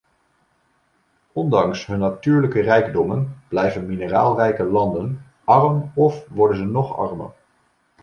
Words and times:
Ondanks 1.35 1.83
hun 1.85 1.99
natuurlijke 2.01 2.61
rijkdommen 2.61 3.41
blijven 3.47 3.85
mineraalrijke 3.85 4.63
landen 4.63 5.25
arm 5.43 5.91
of 5.95 6.25
worden 6.29 6.57
ze 6.57 6.63
nog 6.65 6.97
armer. 6.97 7.31